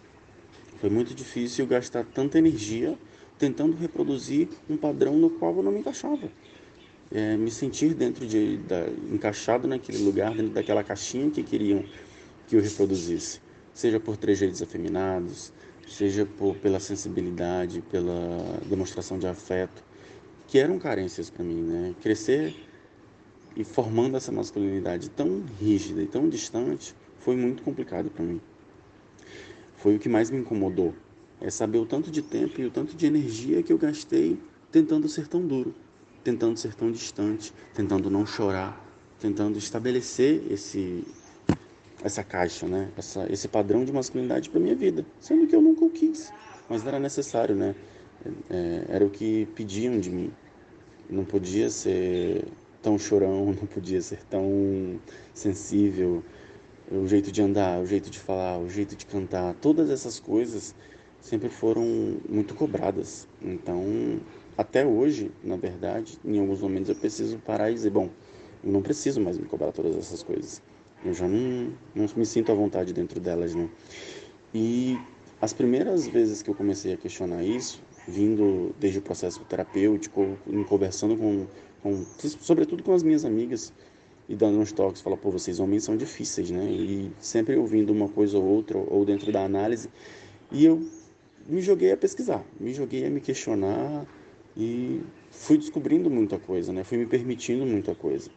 [0.80, 2.98] Foi muito difícil gastar tanta energia
[3.38, 6.30] tentando reproduzir um padrão no qual eu não me encaixava.
[7.12, 11.84] É, me sentir dentro de da, encaixado naquele lugar, dentro daquela caixinha que queriam
[12.48, 13.40] que eu reproduzisse,
[13.74, 15.52] seja por trejeitos afeminados,
[15.88, 19.84] seja por pela sensibilidade, pela demonstração de afeto,
[20.48, 21.96] que eram carências para mim, né?
[22.02, 22.56] Crescer
[23.56, 28.42] e formando essa masculinidade tão rígida e tão distante foi muito complicado para mim.
[29.78, 30.94] Foi o que mais me incomodou,
[31.40, 34.38] é saber o tanto de tempo e o tanto de energia que eu gastei
[34.72, 35.74] tentando ser tão duro,
[36.24, 38.84] tentando ser tão distante, tentando não chorar,
[39.20, 41.04] tentando estabelecer esse
[42.04, 42.90] essa caixa, né?
[42.96, 46.32] Essa, esse padrão de masculinidade para minha vida, sendo que eu nunca o quis,
[46.70, 47.74] mas era necessário, né?
[48.50, 50.32] É, era o que pediam de mim.
[51.10, 52.46] Não podia ser
[52.82, 55.00] tão chorão, não podia ser tão
[55.34, 56.24] sensível.
[56.92, 60.76] O jeito de andar, o jeito de falar, o jeito de cantar, todas essas coisas
[61.20, 61.84] sempre foram
[62.30, 63.28] muito cobradas.
[63.42, 63.84] Então,
[64.56, 68.10] até hoje, na verdade, em alguns momentos eu preciso parar e dizer: bom,
[68.64, 70.62] eu não preciso mais me cobrar todas essas coisas.
[71.04, 73.68] Eu já não, não me sinto à vontade dentro delas, né?
[74.54, 74.98] E
[75.42, 80.38] as primeiras vezes que eu comecei a questionar isso, vindo desde o processo terapêutico,
[80.68, 81.48] conversando com,
[81.82, 82.06] com,
[82.40, 83.74] sobretudo com as minhas amigas
[84.28, 86.66] e dando uns toques, fala, pô, vocês homens são difíceis, né?
[86.70, 89.90] E sempre ouvindo uma coisa ou outra, ou dentro da análise,
[90.52, 90.82] e eu
[91.48, 94.06] me joguei a pesquisar, me joguei a me questionar
[94.58, 96.84] e fui descobrindo muita coisa, né?
[96.84, 98.30] Fui me permitindo muita coisa.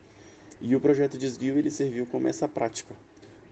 [0.61, 2.95] E o projeto Desvio ele serviu como essa prática.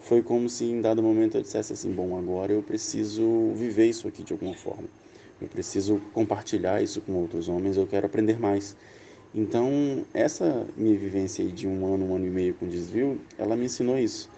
[0.00, 4.06] Foi como se em dado momento eu dissesse assim, bom, agora eu preciso viver isso
[4.06, 4.88] aqui de alguma forma.
[5.40, 8.76] Eu preciso compartilhar isso com outros homens, eu quero aprender mais.
[9.34, 13.66] Então, essa minha vivência de um ano, um ano e meio com desvio, ela me
[13.66, 14.30] ensinou isso.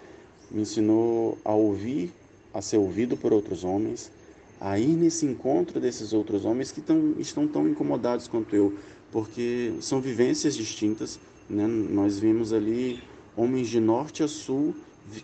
[0.51, 2.11] Me ensinou a ouvir,
[2.53, 4.11] a ser ouvido por outros homens,
[4.59, 8.77] a ir nesse encontro desses outros homens que tão, estão tão incomodados quanto eu,
[9.09, 11.17] porque são vivências distintas.
[11.49, 11.65] Né?
[11.65, 13.01] Nós vimos ali
[13.37, 14.75] homens de norte a sul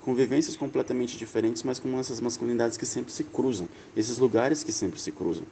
[0.02, 4.72] com vivências completamente diferentes, mas com essas masculinidades que sempre se cruzam, esses lugares que
[4.72, 5.44] sempre se cruzam.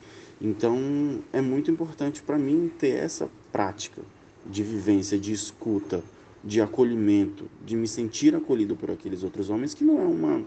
[0.42, 4.02] Então, é muito importante para mim ter essa prática
[4.46, 6.04] de vivência, de escuta,
[6.44, 10.46] de acolhimento, de me sentir acolhido por aqueles outros homens, que não é uma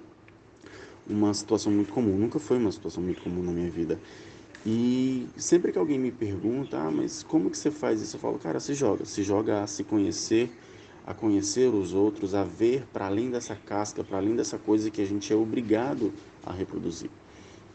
[1.08, 3.98] uma situação muito comum, nunca foi uma situação muito comum na minha vida.
[4.64, 8.16] E sempre que alguém me pergunta, ah, mas como que você faz isso?
[8.16, 10.50] Eu falo, cara, se joga, se joga a se conhecer,
[11.06, 15.00] a conhecer os outros, a ver para além dessa casca, para além dessa coisa que
[15.00, 16.12] a gente é obrigado
[16.44, 17.10] a reproduzir.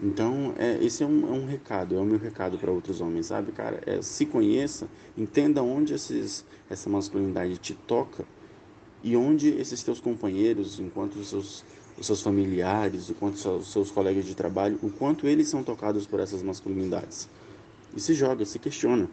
[0.04, 3.28] Então, é, esse é um, é um recado, é o meu recado para outros homens,
[3.28, 3.82] sabe, cara?
[3.86, 8.26] É, se conheça, entenda onde esses, essa masculinidade te toca
[9.04, 11.64] e onde esses teus companheiros, enquanto os seus,
[11.98, 16.20] os seus familiares, enquanto os seus colegas de trabalho, o quanto eles são tocados por
[16.20, 17.30] essas masculinidades.
[17.96, 19.08] E se joga, se questiona.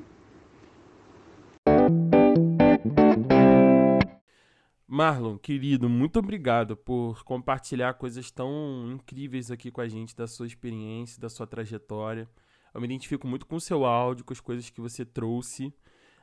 [4.90, 10.46] Marlon, querido, muito obrigado por compartilhar coisas tão incríveis aqui com a gente, da sua
[10.46, 12.26] experiência, da sua trajetória.
[12.72, 15.74] Eu me identifico muito com o seu áudio, com as coisas que você trouxe.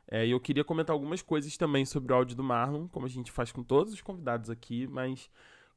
[0.08, 3.10] É, e eu queria comentar algumas coisas também sobre o áudio do Marlon, como a
[3.10, 5.30] gente faz com todos os convidados aqui, mas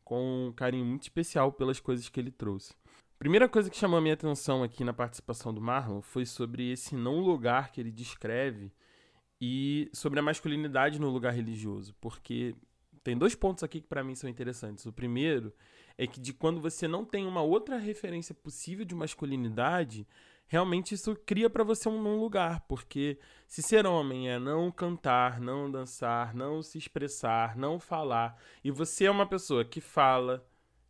[0.02, 2.74] com um carinho muito especial pelas coisas que ele trouxe.
[3.18, 6.94] Primeira coisa que chamou a minha atenção aqui na participação do Marlon foi sobre esse
[6.94, 8.72] não lugar que ele descreve
[9.38, 12.54] e sobre a masculinidade no lugar religioso, porque
[13.08, 14.84] tem dois pontos aqui que para mim são interessantes.
[14.84, 15.50] O primeiro
[15.96, 20.06] é que de quando você não tem uma outra referência possível de masculinidade,
[20.46, 25.70] realmente isso cria para você um, lugar, porque se ser homem é não cantar, não
[25.70, 30.46] dançar, não se expressar, não falar, e você é uma pessoa que fala,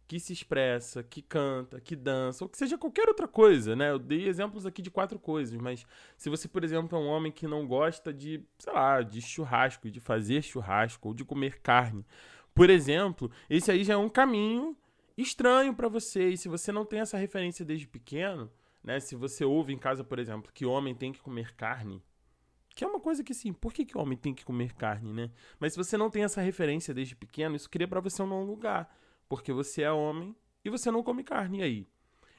[0.09, 3.90] que se expressa, que canta, que dança, ou que seja qualquer outra coisa, né?
[3.90, 5.85] Eu dei exemplos aqui de quatro coisas, mas
[6.16, 9.90] se você, por exemplo, é um homem que não gosta de, sei lá, de churrasco,
[9.90, 12.07] de fazer churrasco ou de comer carne,
[12.55, 14.75] por exemplo, esse aí já é um caminho
[15.14, 16.31] estranho para você.
[16.31, 18.51] E se você não tem essa referência desde pequeno,
[18.83, 18.99] né?
[19.01, 22.03] Se você ouve em casa, por exemplo, que homem tem que comer carne,
[22.75, 25.31] que é uma coisa que, sim, por que, que homem tem que comer carne, né?
[25.61, 28.44] Mas se você não tem essa referência desde pequeno, isso cria para você um não
[28.44, 28.90] lugar
[29.28, 31.86] porque você é homem e você não come carne aí.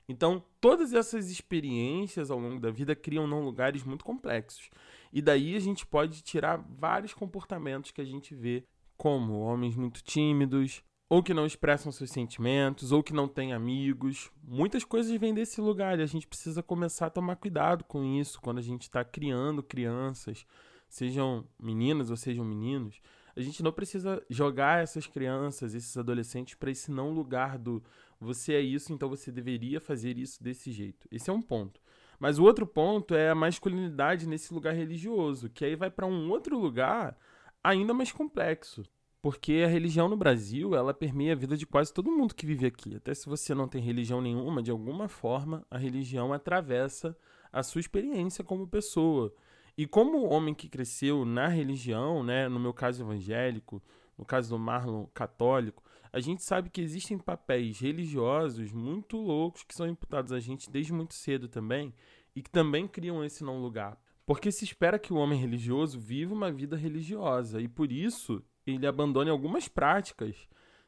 [0.08, 4.72] Então, todas essas experiências ao longo da vida criam não lugares muito complexos.
[5.14, 8.64] E daí a gente pode tirar vários comportamentos que a gente vê,
[8.98, 14.32] como homens muito tímidos, ou que não expressam seus sentimentos, ou que não têm amigos.
[14.44, 18.42] Muitas coisas vêm desse lugar e a gente precisa começar a tomar cuidado com isso
[18.42, 20.44] quando a gente está criando crianças,
[20.88, 23.00] sejam meninas ou sejam meninos
[23.40, 27.82] a gente não precisa jogar essas crianças, esses adolescentes, para esse não lugar do
[28.20, 31.08] você é isso, então você deveria fazer isso desse jeito.
[31.10, 31.80] Esse é um ponto.
[32.20, 36.30] Mas o outro ponto é a masculinidade nesse lugar religioso, que aí vai para um
[36.30, 37.18] outro lugar
[37.64, 38.84] ainda mais complexo.
[39.22, 42.66] Porque a religião no Brasil, ela permeia a vida de quase todo mundo que vive
[42.66, 42.96] aqui.
[42.96, 47.16] Até se você não tem religião nenhuma, de alguma forma, a religião atravessa
[47.52, 49.34] a sua experiência como pessoa.
[49.80, 53.82] E como homem que cresceu na religião, né, no meu caso evangélico,
[54.18, 59.74] no caso do Marlon católico, a gente sabe que existem papéis religiosos muito loucos que
[59.74, 61.94] são imputados a gente desde muito cedo também
[62.36, 63.98] e que também criam esse não lugar.
[64.26, 68.86] Porque se espera que o homem religioso viva uma vida religiosa e por isso ele
[68.86, 70.36] abandone algumas práticas,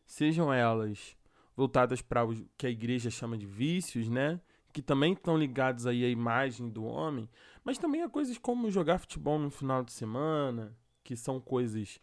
[0.06, 1.15] sejam elas
[1.56, 4.41] voltadas para o que a igreja chama de vícios, né?
[4.73, 7.30] Que também estão ligados aí à imagem do homem,
[7.63, 12.00] mas também há coisas como jogar futebol no final de semana, que são coisas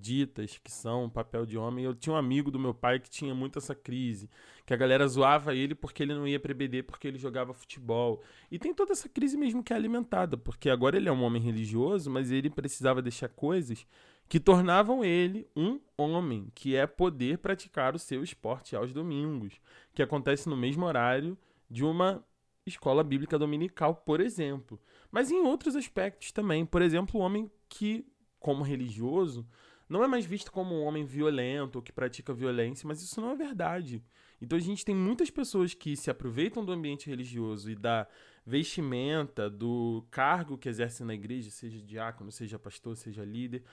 [0.00, 1.84] ditas, que são papel de homem.
[1.84, 4.30] Eu tinha um amigo do meu pai que tinha muito essa crise,
[4.64, 8.22] que a galera zoava ele porque ele não ia para EBD porque ele jogava futebol.
[8.50, 11.42] E tem toda essa crise mesmo que é alimentada, porque agora ele é um homem
[11.42, 13.86] religioso, mas ele precisava deixar coisas
[14.28, 19.60] que tornavam ele um homem, que é poder praticar o seu esporte aos domingos,
[19.92, 21.36] que acontece no mesmo horário
[21.68, 22.24] de uma
[22.64, 24.80] escola bíblica dominical, por exemplo.
[25.10, 26.64] Mas em outros aspectos também.
[26.64, 28.06] Por exemplo, o homem que,
[28.38, 29.46] como religioso,
[29.88, 33.30] não é mais visto como um homem violento ou que pratica violência, mas isso não
[33.30, 34.02] é verdade.
[34.40, 38.06] Então a gente tem muitas pessoas que se aproveitam do ambiente religioso e da
[38.46, 43.64] vestimenta, do cargo que exerce na igreja, seja diácono, seja pastor, seja líder,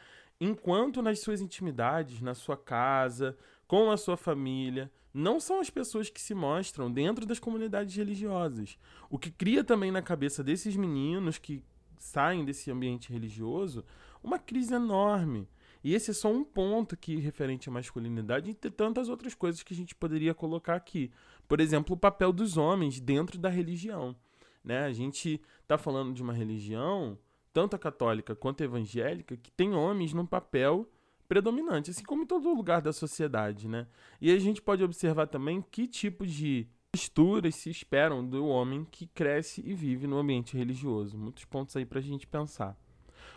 [0.41, 6.10] enquanto nas suas intimidades, na sua casa, com a sua família, não são as pessoas
[6.10, 8.77] que se mostram dentro das comunidades religiosas.
[9.10, 11.63] O que cria também na cabeça desses meninos que
[11.97, 13.84] saem desse ambiente religioso
[14.23, 15.47] uma crise enorme.
[15.84, 19.73] E esse é só um ponto aqui referente à masculinidade, entre tantas outras coisas que
[19.73, 21.12] a gente poderia colocar aqui.
[21.47, 24.15] Por exemplo, o papel dos homens dentro da religião.
[24.63, 24.84] Né?
[24.84, 27.17] A gente está falando de uma religião,
[27.53, 30.89] tanto a católica quanto a evangélica, que tem homens num papel
[31.27, 33.67] predominante, assim como em todo lugar da sociedade.
[33.67, 33.87] Né?
[34.19, 39.05] E a gente pode observar também que tipo de posturas se esperam do homem que
[39.07, 41.17] cresce e vive no ambiente religioso.
[41.17, 42.77] Muitos pontos aí para a gente pensar.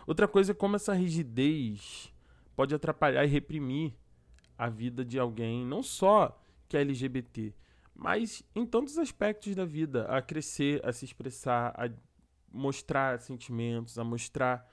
[0.07, 2.11] Outra coisa é como essa rigidez
[2.55, 3.93] pode atrapalhar e reprimir
[4.57, 7.53] a vida de alguém, não só que é LGBT,
[7.95, 11.89] mas em tantos aspectos da vida, a crescer, a se expressar, a
[12.51, 14.67] mostrar sentimentos, a mostrar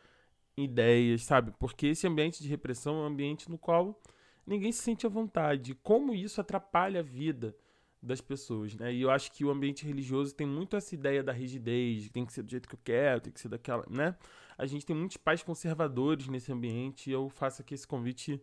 [0.65, 1.53] ideias, sabe?
[1.59, 4.01] Porque esse ambiente de repressão é um ambiente no qual
[4.47, 5.75] ninguém se sente à vontade.
[5.75, 7.55] Como isso atrapalha a vida
[8.03, 8.93] das pessoas, né?
[8.93, 12.33] E eu acho que o ambiente religioso tem muito essa ideia da rigidez, tem que
[12.33, 14.17] ser do jeito que eu quero, tem que ser daquela, né?
[14.57, 18.41] A gente tem muitos pais conservadores nesse ambiente e eu faço aqui esse convite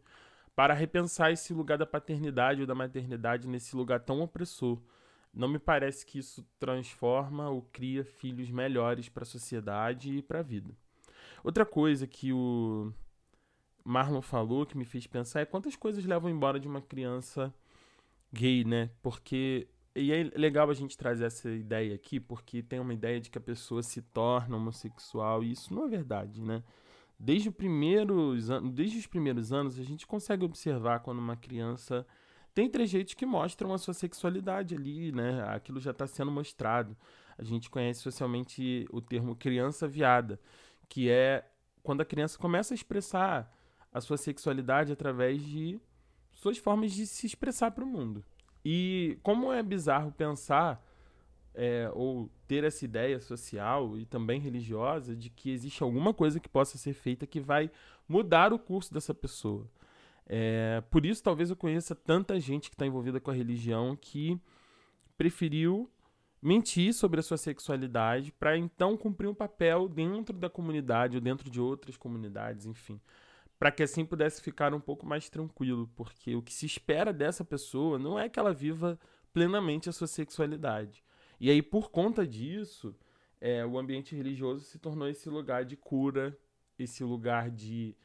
[0.55, 4.81] para repensar esse lugar da paternidade ou da maternidade nesse lugar tão opressor.
[5.33, 10.39] Não me parece que isso transforma ou cria filhos melhores para a sociedade e para
[10.39, 10.73] a vida.
[11.45, 12.91] Outra coisa que o
[13.83, 17.53] Marlon falou que me fez pensar é quantas coisas levam embora de uma criança
[18.33, 18.89] gay, né?
[19.03, 23.29] Porque e é legal a gente trazer essa ideia aqui, porque tem uma ideia de
[23.29, 26.63] que a pessoa se torna homossexual, e isso não é verdade, né?
[27.19, 32.07] Desde, primeiros, desde os primeiros anos, a gente consegue observar quando uma criança
[32.55, 35.43] tem trejeitos que mostram a sua sexualidade ali, né?
[35.49, 36.97] Aquilo já está sendo mostrado.
[37.37, 40.39] A gente conhece socialmente o termo criança viada,
[40.87, 41.45] que é
[41.83, 43.51] quando a criança começa a expressar
[43.91, 45.79] a sua sexualidade através de
[46.33, 48.23] suas formas de se expressar para o mundo.
[48.63, 50.83] E como é bizarro pensar
[51.53, 56.49] é, ou ter essa ideia social e também religiosa de que existe alguma coisa que
[56.49, 57.71] possa ser feita que vai
[58.07, 59.69] mudar o curso dessa pessoa.
[60.27, 64.39] É, por isso, talvez eu conheça tanta gente que está envolvida com a religião que
[65.17, 65.89] preferiu
[66.41, 71.49] mentir sobre a sua sexualidade para então cumprir um papel dentro da comunidade ou dentro
[71.49, 72.99] de outras comunidades, enfim.
[73.57, 77.43] Para que assim pudesse ficar um pouco mais tranquilo, porque o que se espera dessa
[77.43, 78.99] pessoa não é que ela viva
[79.33, 81.03] plenamente a sua sexualidade.
[81.39, 82.95] E aí, por conta disso,
[83.41, 86.37] é, o ambiente religioso se tornou esse lugar de cura,
[86.77, 87.95] esse lugar de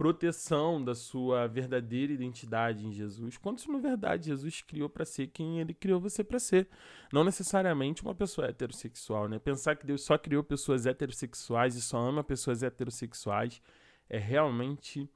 [0.00, 5.60] proteção da sua verdadeira identidade em Jesus, quando na verdade, Jesus criou para ser quem
[5.60, 6.66] ele criou você para ser.
[7.12, 9.38] Não necessariamente uma pessoa heterossexual, né?
[9.38, 13.60] Pensar que Deus só criou pessoas heterossexuais e só ama pessoas heterossexuais
[14.08, 15.06] é realmente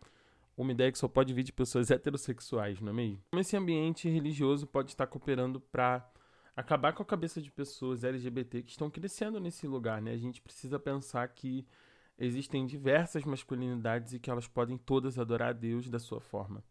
[0.55, 3.23] uma ideia que só pode vir de pessoas heterossexuais, não é mesmo?
[3.37, 6.07] Esse ambiente religioso pode estar cooperando para
[6.55, 10.13] acabar com a cabeça de pessoas LGBT que estão crescendo nesse lugar, né?
[10.13, 11.67] A gente precisa pensar que
[12.19, 16.63] existem diversas masculinidades e que elas podem todas adorar a Deus da sua forma.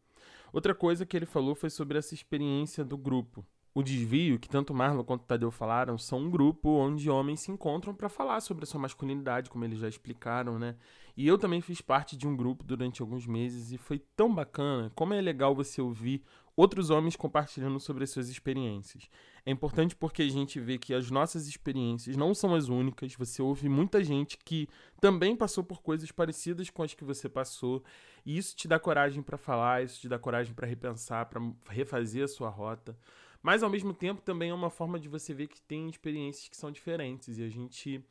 [0.51, 3.45] Outra coisa que ele falou foi sobre essa experiência do grupo.
[3.75, 7.95] O desvio, que tanto Marlon quanto Tadeu falaram, são um grupo onde homens se encontram
[7.95, 10.75] para falar sobre a sua masculinidade, como eles já explicaram, né?
[11.17, 14.91] E eu também fiz parte de um grupo durante alguns meses e foi tão bacana.
[14.93, 16.23] Como é legal você ouvir
[16.55, 19.09] outros homens compartilhando sobre as suas experiências.
[19.45, 23.13] É importante porque a gente vê que as nossas experiências não são as únicas.
[23.15, 24.69] Você ouve muita gente que
[25.01, 27.83] também passou por coisas parecidas com as que você passou,
[28.25, 32.23] e isso te dá coragem para falar, isso te dá coragem para repensar, para refazer
[32.23, 32.97] a sua rota.
[33.41, 36.55] Mas ao mesmo tempo também é uma forma de você ver que tem experiências que
[36.55, 38.01] são diferentes e a gente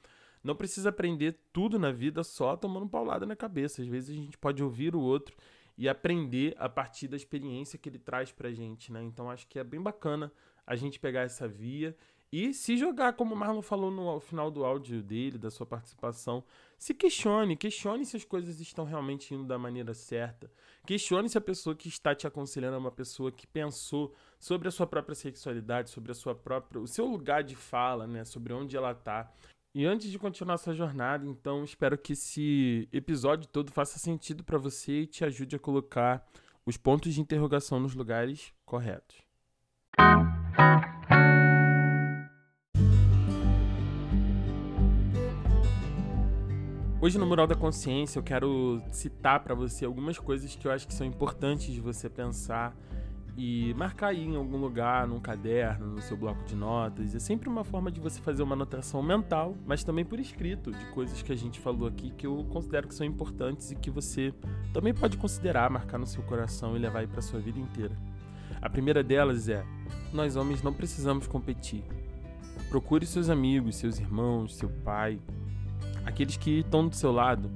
[0.44, 3.80] não precisa aprender tudo na vida só tomando paulada na cabeça.
[3.80, 5.34] Às vezes a gente pode ouvir o outro
[5.78, 9.02] e aprender a partir da experiência que ele traz pra gente, né?
[9.02, 10.30] Então acho que é bem bacana
[10.66, 11.96] a gente pegar essa via
[12.32, 16.42] e se jogar, como o Marlon falou no final do áudio dele, da sua participação,
[16.78, 20.50] se questione, questione se as coisas estão realmente indo da maneira certa.
[20.86, 24.70] Questione se a pessoa que está te aconselhando é uma pessoa que pensou sobre a
[24.70, 28.78] sua própria sexualidade, sobre a sua própria, o seu lugar de fala, né, sobre onde
[28.78, 29.30] ela está.
[29.74, 34.56] E antes de continuar essa jornada, então, espero que esse episódio todo faça sentido para
[34.56, 36.26] você e te ajude a colocar
[36.64, 39.16] os pontos de interrogação nos lugares corretos.
[47.02, 50.86] Hoje no Mural da Consciência eu quero citar para você algumas coisas que eu acho
[50.86, 52.76] que são importantes de você pensar
[53.36, 57.12] e marcar aí em algum lugar, num caderno, no seu bloco de notas.
[57.12, 60.86] É sempre uma forma de você fazer uma anotação mental, mas também por escrito, de
[60.92, 64.32] coisas que a gente falou aqui que eu considero que são importantes e que você
[64.72, 67.98] também pode considerar, marcar no seu coração e levar aí para sua vida inteira.
[68.60, 69.66] A primeira delas é:
[70.12, 71.82] nós homens não precisamos competir.
[72.68, 75.18] Procure seus amigos, seus irmãos, seu pai,
[76.04, 77.50] aqueles que estão do seu lado,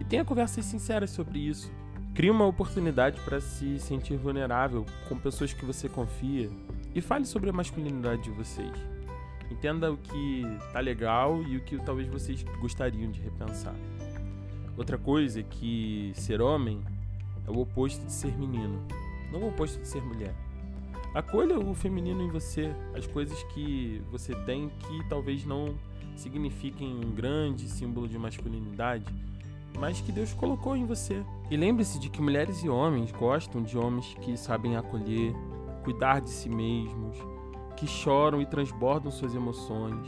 [0.00, 1.70] e tenha conversas sinceras sobre isso.
[2.14, 6.48] Crie uma oportunidade para se sentir vulnerável com pessoas que você confia
[6.94, 8.72] e fale sobre a masculinidade de vocês.
[9.50, 10.42] Entenda o que
[10.72, 13.74] tá legal e o que talvez vocês gostariam de repensar.
[14.76, 16.80] Outra coisa é que ser homem
[17.46, 18.82] é o oposto de ser menino,
[19.30, 20.34] não o oposto de ser mulher.
[21.14, 25.74] Acolha o feminino em você, as coisas que você tem que talvez não
[26.16, 29.04] signifiquem um grande símbolo de masculinidade,
[29.78, 31.24] mas que Deus colocou em você.
[31.50, 35.34] E lembre-se de que mulheres e homens gostam de homens que sabem acolher,
[35.82, 37.16] cuidar de si mesmos,
[37.76, 40.06] que choram e transbordam suas emoções,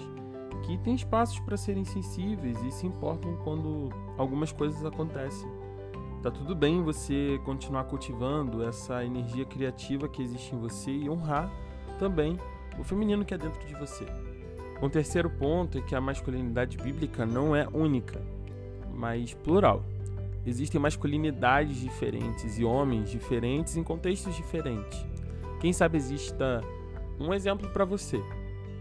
[0.64, 5.48] que têm espaços para serem sensíveis e se importam quando algumas coisas acontecem.
[6.22, 11.52] Tá tudo bem você continuar cultivando essa energia criativa que existe em você e honrar
[11.98, 12.38] também
[12.78, 14.06] o feminino que é dentro de você.
[14.82, 18.20] Um terceiro ponto é que a masculinidade bíblica não é única,
[18.94, 19.82] mas plural.
[20.44, 25.04] Existem masculinidades diferentes e homens diferentes em contextos diferentes.
[25.60, 26.60] Quem sabe exista
[27.18, 28.22] um exemplo para você,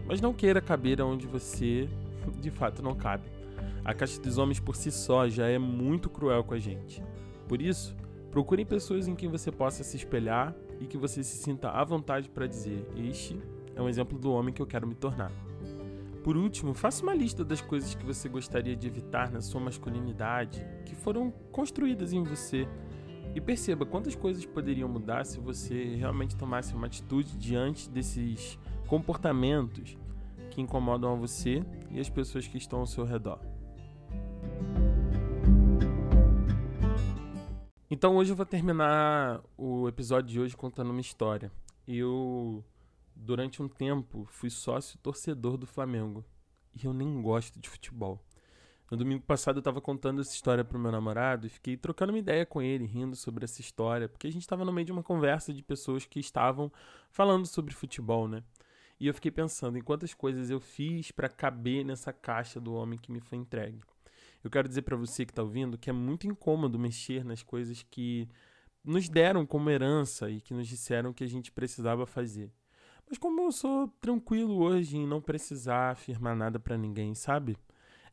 [0.06, 1.88] mas não queira caber onde você
[2.40, 3.28] de fato não cabe.
[3.84, 7.02] A caixa dos homens por si só já é muito cruel com a gente.
[7.48, 7.96] Por isso,
[8.30, 12.28] procurem pessoas em quem você possa se espelhar e que você se sinta à vontade
[12.28, 13.40] para dizer: Este
[13.74, 15.30] é um exemplo do homem que eu quero me tornar.
[16.26, 20.66] Por último, faça uma lista das coisas que você gostaria de evitar na sua masculinidade,
[20.84, 22.66] que foram construídas em você,
[23.32, 28.58] e perceba quantas coisas poderiam mudar se você realmente tomasse uma atitude diante desses
[28.88, 29.96] comportamentos
[30.50, 31.62] que incomodam a você
[31.92, 33.38] e as pessoas que estão ao seu redor.
[37.88, 41.52] Então hoje eu vou terminar o episódio de hoje contando uma história.
[41.86, 42.64] Eu
[43.16, 46.24] durante um tempo, fui sócio torcedor do Flamengo.
[46.74, 48.22] E eu nem gosto de futebol.
[48.90, 52.18] No domingo passado eu estava contando essa história pro meu namorado e fiquei trocando uma
[52.18, 55.02] ideia com ele, rindo sobre essa história, porque a gente estava no meio de uma
[55.02, 56.70] conversa de pessoas que estavam
[57.10, 58.44] falando sobre futebol, né?
[59.00, 62.98] E eu fiquei pensando em quantas coisas eu fiz para caber nessa caixa do homem
[62.98, 63.80] que me foi entregue.
[64.42, 67.82] Eu quero dizer para você que está ouvindo que é muito incômodo mexer nas coisas
[67.82, 68.28] que
[68.84, 72.52] nos deram como herança e que nos disseram que a gente precisava fazer.
[73.08, 77.56] Mas como eu sou tranquilo hoje em não precisar afirmar nada para ninguém, sabe?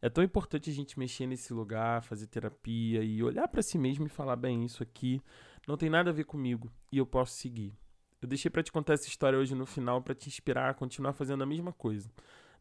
[0.02, 4.06] É tão importante a gente mexer nesse lugar, fazer terapia e olhar para si mesmo
[4.06, 5.22] e falar bem, isso aqui
[5.68, 7.74] não tem nada a ver comigo e eu posso seguir.
[8.22, 11.14] Eu deixei para te contar essa história hoje no final para te inspirar a continuar
[11.14, 12.12] fazendo a mesma coisa.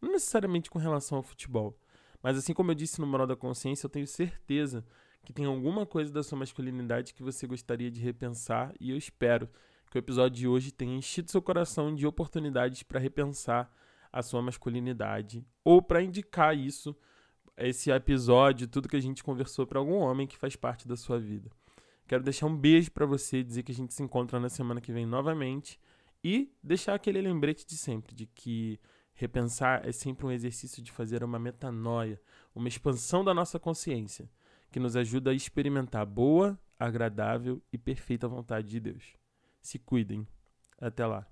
[0.01, 1.77] Não necessariamente com relação ao futebol,
[2.23, 4.85] mas assim como eu disse no Moral da Consciência, eu tenho certeza
[5.25, 9.49] que tem alguma coisa da sua masculinidade que você gostaria de repensar e eu espero
[9.93, 13.71] que o episódio de hoje tenha enchido seu coração de oportunidades para repensar
[14.11, 16.97] a sua masculinidade ou para indicar isso,
[17.59, 21.21] esse episódio, tudo que a gente conversou para algum homem que faz parte da sua
[21.21, 21.51] vida.
[22.09, 24.95] Quero deixar um beijo para você, dizer que a gente se encontra na semana que
[24.95, 25.79] vem novamente
[26.25, 28.81] e deixar aquele lembrete de sempre de que
[29.13, 32.19] repensar é sempre um exercício de fazer uma metanoia,
[32.55, 34.27] uma expansão da nossa consciência,
[34.71, 39.22] que nos ajuda a experimentar boa, agradável e perfeita vontade de Deus.
[39.63, 40.27] Se cuidem.
[40.79, 41.32] Até lá.